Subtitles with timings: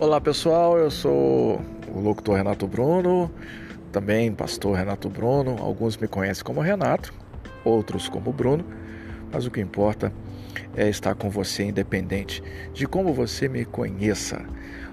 [0.00, 3.30] Olá pessoal, eu sou o locutor Renato Bruno,
[3.92, 5.58] também pastor Renato Bruno.
[5.60, 7.12] Alguns me conhecem como Renato,
[7.62, 8.64] outros como Bruno,
[9.30, 10.10] mas o que importa
[10.74, 14.42] é estar com você, independente de como você me conheça.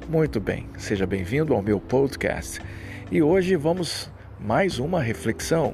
[0.09, 2.59] Muito bem, seja bem-vindo ao meu podcast.
[3.09, 5.73] E hoje vamos mais uma reflexão.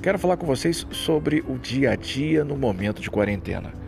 [0.00, 3.85] Quero falar com vocês sobre o dia a dia no momento de quarentena.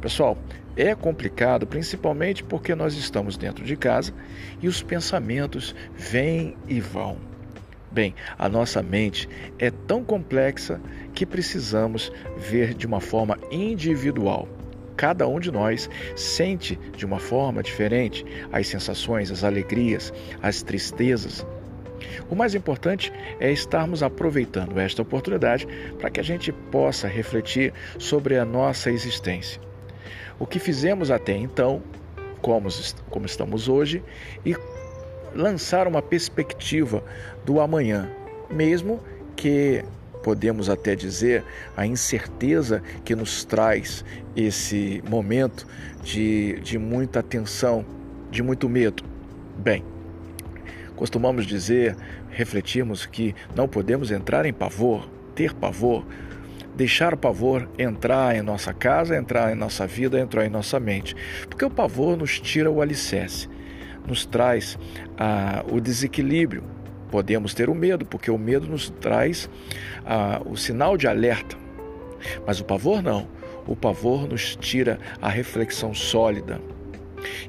[0.00, 0.36] Pessoal,
[0.76, 4.12] é complicado, principalmente porque nós estamos dentro de casa
[4.60, 7.16] e os pensamentos vêm e vão.
[7.90, 9.26] Bem, a nossa mente
[9.58, 10.78] é tão complexa
[11.14, 14.46] que precisamos ver de uma forma individual.
[14.96, 21.46] Cada um de nós sente de uma forma diferente as sensações, as alegrias, as tristezas.
[22.28, 23.10] O mais importante
[23.40, 25.66] é estarmos aproveitando esta oportunidade
[25.98, 29.65] para que a gente possa refletir sobre a nossa existência.
[30.38, 31.82] O que fizemos até então,
[32.42, 32.68] como,
[33.10, 34.02] como estamos hoje,
[34.44, 34.54] e
[35.34, 37.02] lançar uma perspectiva
[37.44, 38.10] do amanhã,
[38.50, 39.00] mesmo
[39.34, 39.84] que
[40.22, 41.44] podemos até dizer
[41.76, 45.66] a incerteza que nos traz esse momento
[46.02, 47.84] de, de muita tensão,
[48.30, 49.04] de muito medo.
[49.56, 49.84] Bem,
[50.96, 51.96] costumamos dizer,
[52.28, 56.04] refletirmos que não podemos entrar em pavor, ter pavor,
[56.76, 61.16] deixar o pavor entrar em nossa casa, entrar em nossa vida, entrar em nossa mente,
[61.48, 63.48] porque o pavor nos tira o alicerce
[64.06, 64.78] nos traz
[65.18, 66.62] ah, o desequilíbrio.
[67.10, 69.50] Podemos ter o medo, porque o medo nos traz
[70.04, 71.56] ah, o sinal de alerta.
[72.46, 73.28] Mas o pavor não.
[73.66, 76.60] O pavor nos tira a reflexão sólida.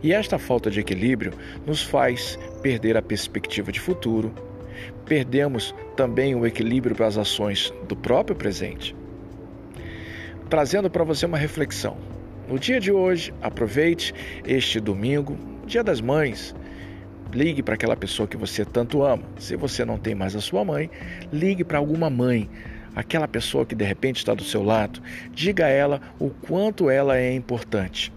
[0.02, 1.33] E esta falta de equilíbrio
[1.66, 4.33] nos faz perder a perspectiva de futuro,
[5.05, 8.95] perdemos também o equilíbrio para as ações do próprio presente.
[10.50, 11.98] Trazendo para você uma reflexão.
[12.48, 14.14] No dia de hoje, aproveite
[14.45, 16.56] este domingo, Dia das Mães.
[17.34, 19.23] Ligue para aquela pessoa que você tanto ama.
[19.38, 20.89] Se você não tem mais a sua mãe,
[21.33, 22.49] ligue para alguma mãe,
[22.95, 25.02] aquela pessoa que de repente está do seu lado.
[25.33, 28.14] Diga a ela o quanto ela é importante.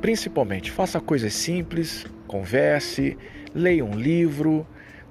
[0.00, 3.18] Principalmente, faça coisas simples, converse,
[3.54, 4.66] leia um livro,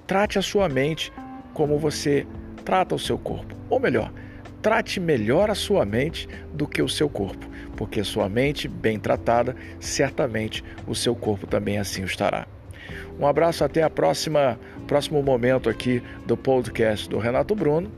[0.08, 1.12] trate a sua mente
[1.54, 2.26] como você
[2.64, 3.54] trata o seu corpo.
[3.68, 4.12] Ou melhor,
[4.62, 9.56] Trate melhor a sua mente do que o seu corpo, porque sua mente bem tratada,
[9.78, 12.46] certamente o seu corpo também assim o estará.
[13.18, 17.90] Um abraço até a próxima, próximo momento aqui do podcast do Renato Bruno.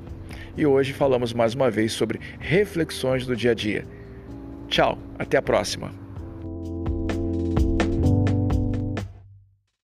[0.57, 3.85] E hoje falamos mais uma vez sobre reflexões do dia a dia.
[4.69, 6.02] Tchau, até a próxima.